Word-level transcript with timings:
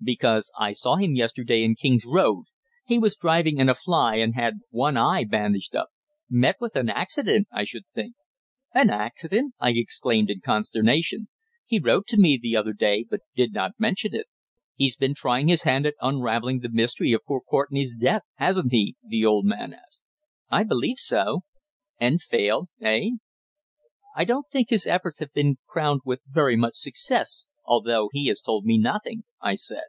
"Because 0.00 0.52
I 0.56 0.70
saw 0.72 0.94
him 0.94 1.16
yesterday 1.16 1.64
in 1.64 1.74
King's 1.74 2.04
Road. 2.06 2.44
He 2.86 3.00
was 3.00 3.16
driving 3.16 3.58
in 3.58 3.68
a 3.68 3.74
fly, 3.74 4.14
and 4.14 4.36
had 4.36 4.60
one 4.70 4.96
eye 4.96 5.24
bandaged 5.24 5.74
up. 5.74 5.88
Met 6.30 6.54
with 6.60 6.76
an 6.76 6.88
accident, 6.88 7.48
I 7.50 7.64
should 7.64 7.82
think." 7.96 8.14
"An 8.72 8.90
accident!" 8.90 9.54
I 9.58 9.70
exclaimed 9.70 10.30
in 10.30 10.40
consternation. 10.40 11.26
"He 11.66 11.80
wrote 11.80 12.06
to 12.10 12.16
me 12.16 12.38
the 12.40 12.54
other 12.56 12.72
day, 12.72 13.04
but 13.10 13.22
did 13.34 13.52
not 13.52 13.72
mention 13.76 14.14
it." 14.14 14.26
"He's 14.76 14.94
been 14.94 15.14
trying 15.14 15.48
his 15.48 15.64
hand 15.64 15.84
at 15.84 15.94
unravelling 16.00 16.60
the 16.60 16.70
mystery 16.70 17.12
of 17.12 17.24
poor 17.26 17.40
Courtenay's 17.40 17.92
death, 17.92 18.22
hasn't 18.36 18.70
he?" 18.70 18.94
the 19.02 19.26
old 19.26 19.46
man 19.46 19.74
asked. 19.74 20.02
"I 20.48 20.62
believe 20.62 20.98
so?" 20.98 21.40
"And 21.98 22.22
failed 22.22 22.68
eh?" 22.80 23.10
"I 24.14 24.24
don't 24.24 24.46
think 24.52 24.70
his 24.70 24.86
efforts 24.86 25.18
have 25.18 25.32
been 25.32 25.58
crowned 25.66 26.02
with 26.04 26.20
very 26.24 26.54
much 26.56 26.76
success, 26.76 27.48
although 27.70 28.08
he 28.14 28.28
has 28.28 28.40
told 28.40 28.64
me 28.64 28.78
nothing," 28.78 29.22
I 29.42 29.54
said. 29.54 29.84